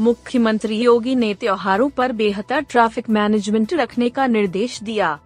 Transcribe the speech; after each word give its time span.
मुख्यमंत्री 0.00 0.76
योगी 0.76 1.14
ने 1.14 1.34
त्योहारों 1.34 1.88
पर 1.88 2.12
बेहतर 2.12 2.60
ट्रैफ़िक 2.60 3.10
मैनेजमेंट 3.10 3.74
रखने 3.74 4.08
का 4.08 4.26
निर्देश 4.26 4.82
दिया 4.82 5.18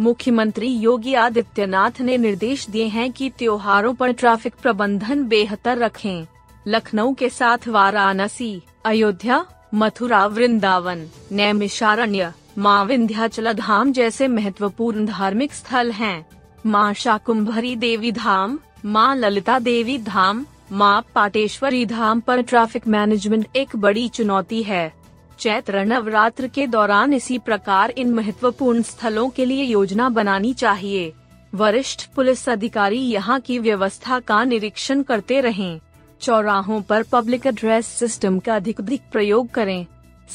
मुख्यमंत्री 0.00 0.66
योगी 0.66 1.14
आदित्यनाथ 1.14 2.00
ने 2.00 2.16
निर्देश 2.16 2.68
दिए 2.70 2.84
हैं 2.84 3.12
कि 3.12 3.30
त्योहारों 3.30 3.94
पर 3.94 4.12
ट्रैफ़िक 4.12 4.54
प्रबंधन 4.62 5.22
बेहतर 5.24 5.78
रखें। 5.78 6.26
लखनऊ 6.68 7.14
के 7.14 7.28
साथ 7.28 7.68
वाराणसी, 7.68 8.62
अयोध्या, 8.84 9.44
मथुरा, 9.74 10.26
वृंदावन, 10.26 11.06
नैमिषारण्य 11.32 12.32
माँ 12.58 12.84
विंध्याचल 12.84 13.52
धाम 13.52 13.92
जैसे 13.92 14.28
महत्वपूर्ण 14.28 15.06
धार्मिक 15.06 15.52
स्थल 15.52 15.90
हैं। 15.90 16.26
माँ 16.66 16.92
शाकुम्भरी 16.94 17.76
देवी 17.76 18.12
धाम, 18.12 18.58
माँ 18.84 19.16
ललिता 19.16 19.58
देवी 19.58 19.98
धाम 19.98 20.46
माँ 20.72 21.04
पाटेश्वरी 21.14 21.86
धाम 21.86 22.20
पर 22.20 22.40
ट्रैफ़िक 22.42 22.86
मैनेजमेंट 22.88 23.56
एक 23.56 23.74
बड़ी 23.76 24.08
चुनौती 24.08 24.62
है। 24.62 24.92
चैत्र 25.38 25.84
नवरात्र 25.84 26.48
के 26.48 26.66
दौरान 26.66 27.14
इसी 27.14 27.38
प्रकार 27.38 27.90
इन 27.90 28.12
महत्वपूर्ण 28.14 28.82
स्थलों 28.82 29.28
के 29.28 29.44
लिए 29.44 29.64
योजना 29.64 30.08
बनानी 30.08 30.52
चाहिए। 30.54 31.12
वरिष्ठ 31.54 32.06
पुलिस 32.14 32.48
अधिकारी 32.48 32.98
यहाँ 32.98 33.40
की 33.40 33.58
व्यवस्था 33.58 34.18
का 34.20 34.42
निरीक्षण 34.44 35.02
करते 35.02 35.40
रहें। 35.40 35.80
चौराहों 36.20 36.80
पर 36.82 37.02
पब्लिक 37.02 37.46
एड्रेस 37.46 37.86
सिस्टम 37.86 38.38
का 38.38 38.56
अधिक 38.56 38.80
अधिक 38.80 39.00
प्रयोग 39.12 39.50
करें। 39.50 39.86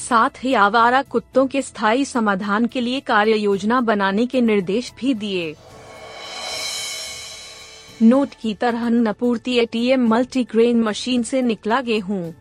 साथ 0.08 0.44
ही 0.44 0.54
आवारा 0.54 1.02
कुत्तों 1.02 1.46
के 1.46 1.62
स्थायी 1.62 2.04
समाधान 2.04 2.66
के 2.66 2.80
लिए 2.80 3.00
कार्य 3.00 3.36
योजना 3.36 3.80
बनाने 3.80 4.26
के 4.26 4.40
निर्देश 4.40 4.92
भी 5.00 5.14
दिए। 5.14 5.54
नोट 8.02 8.28
की 8.42 8.52
तरह 8.54 8.88
नपूर्ति 8.88 9.52
एटीएम 9.58 10.06
मल्टीग्रेन 10.08 10.82
मशीन 10.82 11.22
से 11.22 11.40
निकला 11.42 11.80
गेहूँ। 11.80 12.34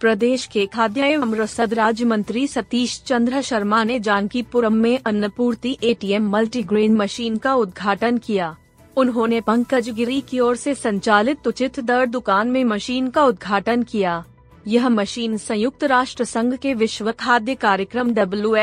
प्रदेश 0.00 0.46
के 0.46 0.64
खाद्य 0.66 1.06
एवं 1.06 1.34
रसद 1.34 1.74
राज्य 1.74 2.04
मंत्री 2.04 2.46
सतीश 2.46 3.02
चंद्र 3.06 3.42
शर्मा 3.42 3.82
ने 3.84 4.00
जानकीपुरम 4.00 4.72
में 4.72 4.98
अन्नपूर्ति 4.98 5.76
एटीएम 5.82 6.30
मल्टीग्रेन 6.30 6.96
मशीन 6.96 7.36
का 7.36 7.54
उद्घाटन 7.54 8.18
किया। 8.18 8.56
उन्होंने 8.96 9.40
पंकज 9.40 9.90
गिरी 9.90 10.20
की 10.20 10.40
ओर 10.40 10.56
से 10.56 10.74
संचालित 10.74 11.46
उचित 11.46 11.80
दर 11.80 12.06
दुकान 12.06 12.48
में 12.48 12.64
मशीन 12.64 13.10
का 13.10 13.24
उद्घाटन 13.24 13.82
किया। 13.82 14.24
यह 14.66 14.88
मशीन 14.88 15.36
संयुक्त 15.36 15.84
राष्ट्र 15.84 16.24
संघ 16.24 16.54
के 16.56 16.74
विश्व 16.74 17.12
खाद्य 17.12 17.54
कार्यक्रम 17.54 18.14
डब्ल्यू 18.14 18.54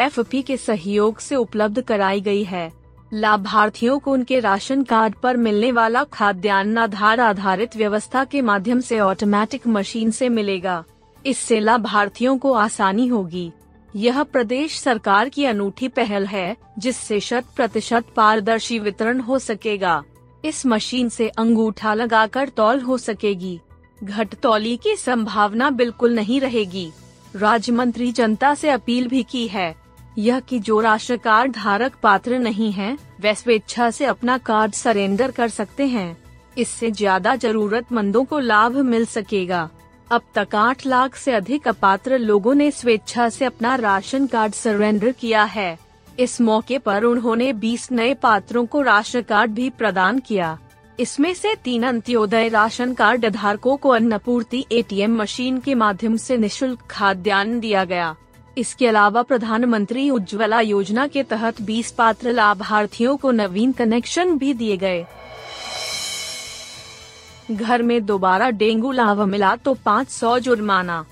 के 0.42 0.58
सहयोग 0.58 1.20
से 1.20 1.36
उपलब्ध 1.36 1.82
कराई 1.82 2.22
गई 2.22 2.44
है। 2.44 2.72
लाभार्थियों 3.14 4.00
को 4.00 4.12
उनके 4.12 4.40
राशन 4.40 4.84
कार्ड 4.84 5.16
पर 5.16 5.38
मिलने 5.38 5.72
वाला 5.72 6.04
खाद्यान्न 6.04 6.78
आधार 6.78 7.20
आधारित 7.20 7.78
व्यवस्था 7.78 8.26
के 8.26 8.42
माध्यम 8.42 8.80
से 8.80 9.00
ऑटोमेटिक 9.00 9.68
मशीन 9.68 10.12
से 10.12 10.30
मिलेगा। 10.30 10.84
इससे 11.26 11.60
लाभार्थियों 11.60 12.38
को 12.38 12.54
आसानी 12.54 13.08
होगी। 13.08 13.52
यह 13.96 14.24
प्रदेश 14.24 14.80
सरकार 14.80 15.30
की 15.30 15.46
अनूठी 15.46 15.88
पहल 15.88 16.26
है, 16.26 16.58
जिससे 16.80 17.20
शत 17.20 17.44
प्रतिशत 17.56 18.06
पारदर्शी 18.16 18.80
वितरण 18.80 19.20
हो 19.20 19.40
सकेगा। 19.40 20.04
इस 20.46 20.66
मशीन 20.66 21.10
से 21.10 21.30
अंगूठा 21.30 21.94
लगाकर 21.94 22.50
तौल 22.50 22.80
हो 22.80 22.98
सकेगी। 22.98 23.60
घट 24.04 24.36
तौली 24.36 24.78
की 24.78 24.96
संभावना 24.96 25.70
बिल्कुल 25.70 26.16
नहीं 26.16 26.42
रहेगी। 26.42 26.92
राज्य 27.36 27.72
मंत्री 27.72 28.12
जनता 28.12 28.56
से 28.56 28.70
अपील 28.70 29.08
भी 29.08 29.24
की 29.24 29.48
है। 29.48 29.83
यह 30.18 30.40
कि 30.40 30.60
जो 30.60 30.80
राशन 30.80 31.18
कार्ड 31.18 31.52
धारक 31.52 31.96
पात्र 32.04 32.38
नहीं 32.40 32.72
है 32.72 32.98
वे 33.22 33.34
स्वेच्छा 33.36 33.90
से 33.92 34.06
अपना 34.06 34.38
कार्ड 34.40 34.74
सरेंडर 34.74 35.32
कर 35.32 35.50
सकते 35.50 35.88
हैं। 35.88 36.16
इससे 36.58 36.92
ज़्यादा 36.92 37.36
जरूरतमंदों 37.36 38.24
को 38.24 38.40
लाभ 38.40 38.78
मिल 38.78 39.06
सकेगा। 39.06 39.70
अब 40.12 40.22
तक 40.36 40.56
आठ 40.56 40.86
लाख 40.86 41.16
से 41.16 41.32
अधिक 41.32 41.68
अपात्र 41.68 42.18
लोगों 42.18 42.54
ने 42.56 42.70
स्वेच्छा 42.72 43.30
से 43.30 43.46
अपना 43.46 43.76
राशन 43.76 44.28
कार्ड 44.28 44.54
सरेंडर 44.54 45.12
किया 45.12 45.44
है। 45.44 45.78
इस 46.20 46.40
मौके 46.42 46.78
पर 46.78 47.04
उन्होंने 47.04 47.52
20 47.54 47.92
नए 47.92 48.14
पात्रों 48.14 48.66
को 48.66 48.82
राशन 48.82 49.22
कार्ड 49.22 49.52
भी 49.52 49.70
प्रदान 49.70 50.20
किया। 50.20 50.58
इसमें 51.00 51.34
से 51.34 51.54
तीन 51.56 51.84
अंत्योदय 51.84 52.50
राशन 52.50 52.94
कार्ड 52.94 53.26
धारकों 53.26 53.78
को 53.78 53.90
अन्नपूर्ति 53.90 54.66
एटीएम 54.72 55.16
मशीन 55.16 55.58
के 55.60 55.76
माध्यम 55.76 56.18
से 56.18 56.38
निशुल्क 56.38 56.82
खाद्यान्न 56.90 57.60
दिया 57.60 57.84
गया। 57.86 58.16
इसके 58.58 58.88
अलावा 58.88 59.22
प्रधानमंत्री 59.22 60.10
उज्ज्वला 60.10 60.60
योजना 60.60 61.08
के 61.08 61.24
तहत 61.24 61.62
20 61.62 61.92
पात्र 61.92 62.32
लाभार्थियों 62.32 63.18
को 63.18 63.32
नवीन 63.32 63.72
कनेक्शन 63.72 64.38
भी 64.38 64.54
दिए 64.54 64.78
गए। 64.78 65.06
घर 67.52 67.82
में 67.82 68.06
दोबारा 68.06 68.50
डेंगू 68.50 68.92
लावा 68.92 69.26
मिला 69.26 69.56
तो 69.56 69.74
500 69.74 70.40
जुर्माना। 70.40 71.06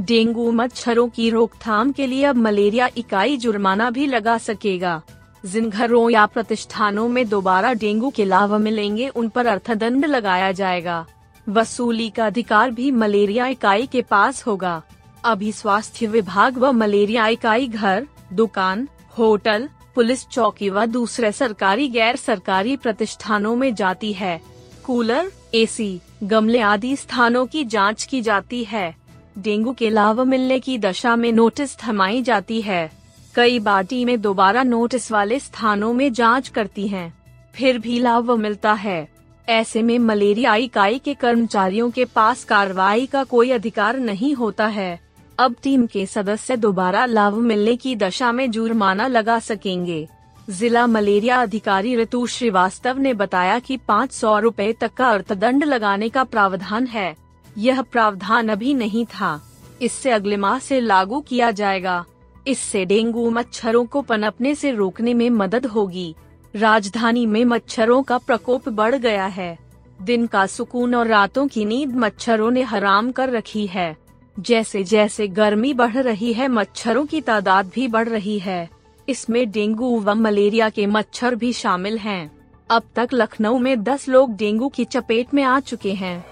डेंगू 0.00 0.50
मच्छरों 0.50 1.08
की 1.08 1.30
रोकथाम 1.30 1.92
के 1.92 2.06
लिए 2.06 2.24
अब 2.24 2.36
मलेरिया 2.36 2.88
इकाई 2.96 3.36
जुर्माना 3.36 3.90
भी 3.90 4.06
लगा 4.06 4.38
सकेगा। 4.38 5.02
जिन 5.46 5.70
घरों 5.70 6.10
या 6.10 6.26
प्रतिष्ठानों 6.26 7.08
में 7.08 7.28
दोबारा 7.28 7.72
डेंगू 7.72 8.10
के 8.10 8.24
लावा 8.24 8.58
मिलेंगे, 8.58 9.08
उन 9.08 9.28
पर 9.28 9.46
अर्थदंड 9.46 10.04
लगाया 10.04 10.52
जाएगा। 10.52 11.06
वसूली 11.48 12.10
का 12.10 12.26
अधिकार 12.26 12.70
भी 12.70 12.90
मलेरिया 12.90 13.46
इकाई 13.46 13.86
के 13.86 14.02
पास 14.02 14.46
होगा। 14.46 14.82
अभी 15.24 15.52
स्वास्थ्य 15.52 16.06
विभाग 16.06 16.58
व 16.58 16.72
मलेरिया 16.72 17.26
इकाई 17.26 17.66
घर 17.68 18.06
दुकान 18.32 18.88
होटल 19.18 19.68
पुलिस 19.94 20.26
चौकी 20.26 20.68
व 20.70 20.84
दूसरे 20.86 21.32
सरकारी 21.32 21.88
गैर 21.88 22.16
सरकारी 22.16 22.76
प्रतिष्ठानों 22.76 23.54
में 23.56 23.74
जाती 23.74 24.12
है। 24.12 24.40
कूलर 24.84 25.30
एसी, 25.54 26.00
गमले 26.24 26.60
आदि 26.60 26.94
स्थानों 26.96 27.46
की 27.46 27.64
जाँच 27.64 28.04
की 28.04 28.20
जाती 28.22 28.62
है। 28.64 28.94
डेंगू 29.38 29.72
के 29.72 29.90
लाभ 29.90 30.20
मिलने 30.20 30.58
की 30.60 30.78
दशा 30.78 31.16
में 31.16 31.30
नोटिस 31.32 31.76
थमाई 31.78 32.22
जाती 32.22 32.60
है। 32.60 32.90
कई 33.34 33.58
बाटी 33.58 34.04
में 34.04 34.20
दोबारा 34.20 34.62
नोटिस 34.62 35.10
वाले 35.12 35.38
स्थानों 35.38 35.92
में 35.92 36.12
जाँच 36.12 36.48
करती 36.48 36.86
हैं, 36.88 37.12
फिर 37.54 37.78
भी 37.78 37.98
लाभ 37.98 38.30
मिलता 38.30 38.72
है। 38.72 39.08
ऐसे 39.48 39.82
में 39.82 39.98
मलेरिया 39.98 40.54
इकाई 40.54 40.98
के 40.98 41.14
कर्मचारियों 41.14 41.90
के 41.90 42.04
पास 42.04 42.44
कार्रवाई 42.44 43.06
का 43.06 43.24
कोई 43.24 43.50
अधिकार 43.50 43.98
नहीं 43.98 44.34
होता 44.34 44.66
है। 44.66 45.07
अब 45.38 45.54
टीम 45.62 45.86
के 45.86 46.06
सदस्य 46.06 46.56
दोबारा 46.56 47.04
लाभ 47.06 47.34
मिलने 47.34 47.76
की 47.76 47.96
दशा 47.96 48.32
में 48.32 48.50
जुर्माना 48.50 49.06
लगा 49.06 49.38
सकेंगे। 49.38 50.08
जिला 50.50 50.86
मलेरिया 50.86 51.42
अधिकारी 51.42 51.96
ऋतु 51.96 52.26
श्रीवास्तव 52.26 52.98
ने 52.98 53.14
बताया 53.14 53.58
कि 53.58 53.76
पाँच 53.76 54.12
सौ 54.12 54.38
रूपए 54.38 54.72
तक 54.72 54.94
का 54.94 55.10
अर्थदंड 55.10 55.64
लगाने 55.64 56.08
का 56.08 56.24
प्रावधान 56.24 56.86
है। 56.86 57.16
यह 57.58 57.82
प्रावधान 57.82 58.48
अभी 58.48 58.74
नहीं 58.74 59.04
था। 59.04 59.52
इससे 59.82 60.10
अगले 60.10 60.36
माह 60.36 60.58
से 60.58 60.80
लागू 60.80 61.20
किया 61.20 61.50
जाएगा। 61.50 62.04
इससे 62.46 62.84
डेंगू 62.84 63.30
मच्छरों 63.30 63.84
को 63.86 64.02
पनपने 64.02 64.54
से 64.54 64.72
रोकने 64.72 65.14
में 65.14 65.30
मदद 65.30 65.66
होगी। 65.66 66.14
राजधानी 66.56 67.26
में 67.26 67.44
मच्छरों 67.44 68.02
का 68.02 68.18
प्रकोप 68.18 68.68
बढ़ 68.68 68.94
गया 68.94 69.26
है। 69.26 69.58
दिन 70.02 70.26
का 70.26 70.46
सुकून 70.46 70.94
और 70.94 71.06
रातों 71.06 71.48
की 71.48 71.64
नींद 71.64 71.96
मच्छरों 71.96 72.50
ने 72.50 72.62
हराम 72.62 73.12
कर 73.12 73.30
रखी 73.30 73.66
है। 73.66 74.07
जैसे 74.40 74.84
जैसे 74.84 75.28
गर्मी 75.28 75.74
बढ़ 75.74 75.96
रही 75.96 76.32
है, 76.32 76.48
मच्छरों 76.48 77.06
की 77.06 77.20
तादाद 77.20 77.70
भी 77.74 77.88
बढ़ 77.88 78.08
रही 78.08 78.38
है। 78.38 78.68
इसमें 79.08 79.50
डेंगू 79.50 80.00
व 80.00 80.14
मलेरिया 80.14 80.68
के 80.68 80.86
मच्छर 80.86 81.34
भी 81.34 81.52
शामिल 81.52 81.98
हैं। 81.98 82.30
अब 82.70 82.82
तक 82.96 83.08
लखनऊ 83.14 83.58
में 83.58 83.82
10 83.82 84.08
लोग 84.08 84.36
डेंगू 84.36 84.68
की 84.68 84.84
चपेट 84.84 85.34
में 85.34 85.42
आ 85.42 85.60
चुके 85.60 85.92
हैं। 85.92 86.24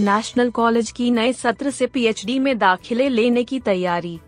नेशनल 0.00 0.50
कॉलेज 0.50 0.90
की 0.90 1.10
नए 1.10 1.32
सत्र 1.32 1.70
से 1.70 1.86
पीएचडी 1.86 2.38
में 2.38 2.58
दाखिले 2.58 3.08
लेने 3.08 3.44
की 3.44 3.60
तैयारी। 3.60 4.18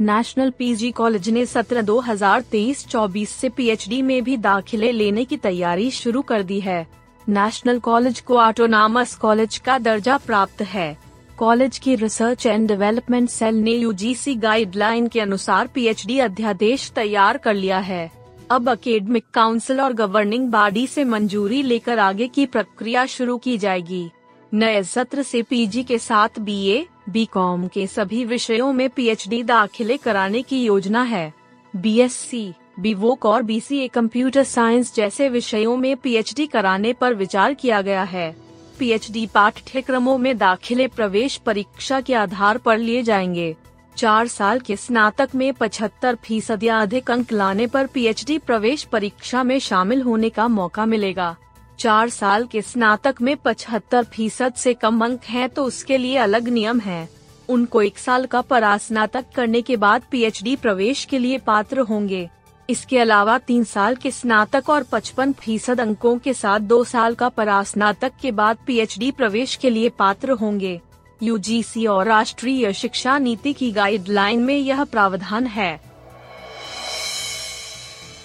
नेशनल 0.00 0.50
पीजी 0.50 0.90
कॉलेज 0.90 1.28
ने 1.28 1.46
सत्र 1.46 1.82
2023-24 1.82 3.30
से 3.30 3.48
पीएचडी 3.48 4.02
में 4.02 4.24
भी 4.24 4.36
दाखिले 4.36 4.92
लेने 4.92 5.24
की 5.24 5.36
तैयारी 5.36 5.90
शुरू 5.90 6.22
कर 6.22 6.42
दी 6.42 6.60
है। 6.60 6.86
नेशनल 7.28 7.78
कॉलेज 7.78 8.20
को 8.20 8.38
ऑटोनॉमस 8.38 9.14
कॉलेज 9.14 9.58
का 9.58 9.78
दर्जा 9.78 10.16
प्राप्त 10.16 10.62
है। 10.62 11.11
कॉलेज 11.42 11.78
की 11.78 11.94
रिसर्च 11.94 12.46
एंड 12.46 12.68
डेवलपमेंट 12.68 13.28
सेल 13.28 13.54
ने 13.54 13.70
यूजीसी 13.70 14.34
गाइडलाइन 14.34 15.06
के 15.08 15.20
अनुसार 15.20 15.66
पीएचडी 15.66 16.18
अध्यादेश 16.18 16.90
तैयार 16.90 17.36
कर 17.36 17.54
लिया 17.54 17.78
है। 17.78 18.12
अब 18.50 18.68
अकेडमिक 18.70 19.24
काउंसिल 19.34 19.80
और 19.80 19.92
गवर्निंग 19.92 20.48
बॉडी 20.48 20.86
से 20.86 21.04
मंजूरी 21.04 21.62
लेकर 21.62 21.98
आगे 21.98 22.28
की 22.28 22.46
प्रक्रिया 22.46 23.06
शुरू 23.06 23.36
की 23.36 23.56
जाएगी। 23.58 24.10
नए 24.54 24.82
सत्र 24.82 25.22
से 25.22 25.42
पीजी 25.42 25.82
के 25.82 25.98
साथ 25.98 26.38
बीए, 26.40 26.86
बीकॉम 27.08 27.66
के 27.66 27.86
सभी 27.86 28.24
विषयों 28.24 28.72
में 28.72 28.90
पीएचडी 28.90 29.42
दाखिले 29.42 29.96
कराने 29.96 30.42
की 30.42 30.64
योजना 30.64 31.02
है। 31.02 31.32
बीएससी, 31.76 32.52
बीवोक 32.80 33.26
और 33.26 33.42
बीसीए 33.42 33.88
कंप्यूटर 33.88 34.44
साइंस 34.44 34.94
जैसे 34.94 35.28
विषयों 35.28 35.76
में 35.76 35.96
पीएचडी 35.96 36.46
कराने 36.46 36.92
पर 36.92 37.14
विचार 37.14 37.54
किया 37.54 37.82
गया 37.82 38.02
है। 38.02 38.51
पीएचडी 38.82 39.26
पाठ्यक्रमों 39.26 40.16
में 40.18 40.36
दाखिले 40.38 40.86
प्रवेश 40.88 41.36
परीक्षा 41.36 42.00
के 42.00 42.14
आधार 42.14 42.58
पर 42.58 42.78
लिए 42.78 43.02
जाएँगे। 43.02 43.54
चार 43.96 44.28
साल 44.28 44.60
के 44.60 44.76
स्नातक 44.76 45.34
में 45.34 45.52
पचहत्तर 45.54 46.14
फ़ीसद 46.14 46.64
या 46.64 46.78
अधिक 46.78 47.10
अंक 47.10 47.32
लाने 47.32 47.66
पर 47.66 47.86
पीएचडी 47.86 48.38
प्रवेश 48.38 48.82
परीक्षा 48.82 49.42
में 49.42 49.58
शामिल 49.58 50.02
होने 50.02 50.30
का 50.30 50.48
मौका 50.48 50.86
मिलेगा। 50.86 51.36
चार 51.78 52.08
साल 52.08 52.46
के 52.46 52.62
स्नातक 52.62 53.22
में 53.22 53.36
पचहत्तर 53.36 54.04
फ़ीसद 54.04 54.54
से 54.54 54.74
कम 54.74 55.04
अंक 55.04 55.24
हैं 55.24 55.48
तो 55.48 55.64
उसके 55.64 55.98
लिए 55.98 56.16
अलग 56.16 56.48
नियम 56.48 56.80
है। 56.80 57.08
उनको 57.48 57.82
एक 57.82 57.98
साल 57.98 58.26
का 58.26 58.40
परास्नातक 58.40 59.32
करने 59.36 59.62
के 59.62 59.76
बाद 59.76 60.02
पीएचडी 60.10 60.56
प्रवेश 60.56 61.04
के 61.04 61.18
लिए 61.18 61.38
पात्र 61.38 61.80
होंगे। 61.80 62.28
इसके 62.72 62.98
अलावा 62.98 63.36
तीन 63.38 63.64
साल 63.64 63.96
के 63.96 64.10
स्नातक 64.10 64.70
और 64.70 64.82
पचपन 64.82 65.32
फ़ीसद 65.32 65.80
अंकों 65.80 66.16
के 66.18 66.34
साथ 66.34 66.60
दो 66.60 66.82
साल 66.84 67.14
का 67.14 67.28
परास्नातक 67.28 68.12
के 68.22 68.30
बाद 68.32 68.58
पीएचडी 68.66 69.10
प्रवेश 69.10 69.56
के 69.56 69.70
लिए 69.70 69.88
पात्र 69.88 70.30
होंगे। 70.32 70.80
यूजीसी 71.22 71.86
और 71.86 72.06
राष्ट्रीय 72.06 72.72
शिक्षा 72.72 73.18
नीति 73.18 73.52
की 73.52 73.70
गाइडलाइन 73.72 74.42
में 74.42 74.56
यह 74.56 74.84
प्रावधान 74.84 75.46
है। 75.46 75.80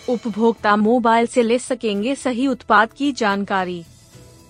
उपभोक्ता 0.09 0.75
मोबाइल 0.75 1.25
से 1.27 1.41
ले 1.41 1.59
सकेंगे 1.59 2.15
सही 2.15 2.47
उत्पाद 2.47 2.93
की 2.93 3.11
जानकारी। 3.11 3.83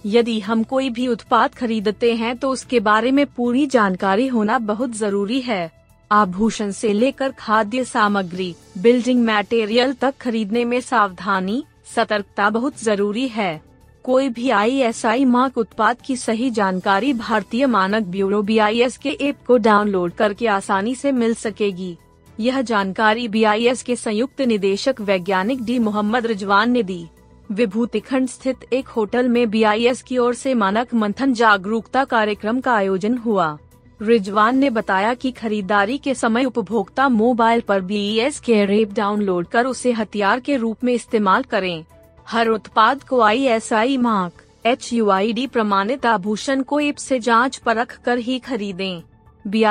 यदि 0.06 0.40
हम 0.40 0.64
कोई 0.64 0.90
भी 0.90 1.08
उत्पाद 1.08 1.56
खरीदते 1.56 2.14
हैं 2.16 2.36
तो 2.38 2.50
उसके 2.50 2.80
बारे 2.80 3.12
में 3.12 3.26
पूरी 3.28 3.66
जानकारी 3.68 4.28
होना 4.28 4.60
बहुत 4.60 4.92
ज़रूरी 4.92 5.42
है। 5.42 5.77
आभूषण 6.12 6.72
से 6.72 6.92
लेकर 6.94 7.32
खाद्य 7.32 7.84
सामग्री 7.84 8.56
बिल्डिंग 8.78 9.26
मटेरियल 9.26 9.94
तक 9.94 10.14
खरीदने 10.22 10.64
में 10.66 10.80
सावधानी, 10.82 11.64
सतर्कता 11.96 12.50
बहुत 12.50 12.84
ज़रूरी 12.84 13.28
है। 13.28 13.62
कोई 14.04 14.30
भी 14.30 14.50
आई 14.50 14.78
एस 14.80 15.06
आई 15.06 15.26
मार्क 15.26 15.58
उत्पाद 15.58 15.98
की 16.06 16.16
सही 16.18 16.50
जानकारी 16.50 17.14
भारतीय 17.14 17.66
मानक 17.66 18.04
ब्यूरो 18.04 18.42
बी 18.42 18.58
आई 18.58 18.80
एस 18.82 18.98
के 18.98 19.10
ऐप 19.10 19.38
को 19.48 19.58
डाउनलोड 19.58 20.14
करके 20.14 20.48
आसानी 20.48 20.96
से 20.96 21.12
मिल 21.12 21.34
सकेगी। 21.34 21.98
यह 22.40 22.62
जानकारी 22.62 23.28
बी 23.28 23.44
आई 23.44 23.66
एस 23.68 23.84
के 23.84 23.96
संयुक्त 23.96 24.42
निदेशक 24.42 25.02
वैज्ञानिक 25.02 25.64
डी. 25.64 25.80
मोहम्मद 25.80 26.26
रिजवान 26.26 26.72
ने 26.72 26.84
दी। 26.84 27.08
विभूति 27.52 28.00
खंड 28.00 28.28
स्थित 28.28 28.74
एक 28.74 28.88
होटल 28.88 29.28
में 29.30 29.50
बी 29.50 29.64
आई 29.64 29.86
एस 29.86 30.02
की 30.02 30.18
ओर 30.18 30.34
से 30.34 30.54
मानक 30.54 30.94
मंथन 30.94 31.34
जागरूकता 31.34 32.04
कार्यक्रम 32.06 32.60
का 32.60 32.74
आयोजन 32.74 33.18
हुआ। 33.18 33.58
रिजवान 34.02 34.58
ने 34.58 34.70
बताया 34.70 35.14
कि 35.14 35.32
खरीदारी 35.32 35.98
के 35.98 36.14
समय 36.16 36.46
उपभोक्ता 36.46 37.10
मोबाइल 37.10 37.62
पर 37.62 37.92
एस 37.92 38.40
के 38.40 38.66
रेप 38.66 38.94
डाउनलोड 38.94 39.48
कर 39.48 39.66
उसे 39.66 39.92
हथियार 39.92 40.40
के 40.40 40.58
रूप 40.58 40.84
में 40.84 40.94
इस्तेमाल 40.94 41.44
करें। 41.44 41.84
हर 42.28 42.48
उत्पाद 42.48 43.04
को 43.04 43.22
I 43.22 43.44
S 43.44 43.74
I 43.74 43.98
mark 43.98 44.44
H 44.66 44.94
U 44.94 45.10
I 45.10 45.34
D 45.34 45.48
प्रमाणित 45.48 46.06
आभूषण 46.06 46.62
को 46.62 46.80
ऐप 46.80 46.96
से 46.96 47.20
जाँच 47.20 47.58
परख 47.58 48.00
कर 48.06 48.18
ही 48.18 48.40
खरीदें। 48.40 49.02
बी 49.48 49.64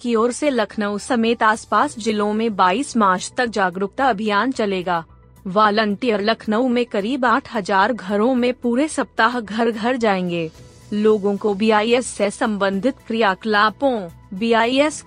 की 0.00 0.14
ओर 0.14 0.32
से 0.32 0.50
लखनऊ 0.50 0.98
समेत 0.98 1.42
आसपास 1.42 1.98
जिलों 1.98 2.32
में 2.32 2.48
22 2.48 2.96
मार्च 2.96 3.32
तक 3.36 3.46
जागरूकता 3.46 4.08
अभियान 4.08 4.52
चलेगा। 4.52 5.04
वॉलंटियर 5.46 6.20
लखनऊ 6.20 6.68
में 6.68 6.86
करीब 6.86 7.26
8000 7.26 7.92
घरों 7.92 8.34
में 8.34 8.52
पूरे 8.54 8.88
सप्ताह 8.88 9.40
घर 9.40 9.70
घर 9.70 9.96
जाएँगे। 9.96 10.50
लोगों 10.92 11.36
को 11.36 11.54
बी 11.54 12.02
से 12.02 12.30
संबंधित 12.30 12.94
क्रियाकलापों 13.06 14.08
बी 14.34 14.52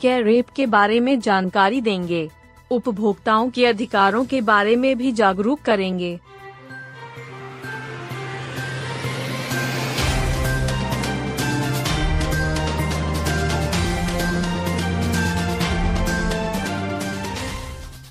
के 0.02 0.22
रेप 0.22 0.50
के 0.50 0.66
बारे 0.66 1.00
में 1.00 1.20
जानकारी 1.20 1.82
देंगे। 1.82 2.30
उपभोक्ताओं 2.72 3.50
के 3.50 3.66
अधिकारों 3.66 4.26
के 4.26 4.42
बारे 4.42 4.76
में 4.76 4.98
भी 4.98 5.12
जागरूक 5.12 5.62
करेंगे। 5.62 6.20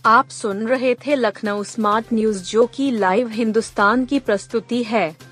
आप 0.07 0.29
सुन 0.29 0.67
रहे 0.67 0.95
थे 0.95 1.15
लखनऊ 1.15 1.63
स्मार्ट 1.65 2.07
न्यूज़ 2.13 2.51
जो 2.51 2.67
की 2.67 2.91
लाइव 2.91 3.29
हिंदुस्तान 3.29 4.05
की 4.05 4.19
प्रस्तुति 4.19 4.83
है। 4.83 5.32